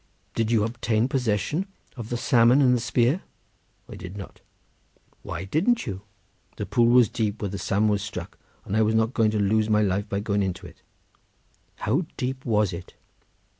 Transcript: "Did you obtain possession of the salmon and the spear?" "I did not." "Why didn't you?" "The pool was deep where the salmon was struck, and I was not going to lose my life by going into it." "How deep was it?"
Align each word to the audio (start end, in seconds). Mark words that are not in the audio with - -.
"Did 0.33 0.49
you 0.49 0.63
obtain 0.63 1.07
possession 1.07 1.67
of 1.95 2.09
the 2.09 2.17
salmon 2.17 2.59
and 2.59 2.73
the 2.75 2.79
spear?" 2.79 3.21
"I 3.87 3.93
did 3.93 4.17
not." 4.17 4.41
"Why 5.21 5.45
didn't 5.45 5.85
you?" 5.85 6.01
"The 6.57 6.65
pool 6.65 6.87
was 6.87 7.07
deep 7.07 7.39
where 7.39 7.49
the 7.49 7.59
salmon 7.59 7.87
was 7.89 8.01
struck, 8.01 8.39
and 8.65 8.75
I 8.75 8.81
was 8.81 8.95
not 8.95 9.13
going 9.13 9.29
to 9.29 9.39
lose 9.39 9.69
my 9.69 9.83
life 9.83 10.09
by 10.09 10.19
going 10.19 10.41
into 10.41 10.65
it." 10.65 10.81
"How 11.75 12.07
deep 12.17 12.43
was 12.45 12.73
it?" 12.73 12.95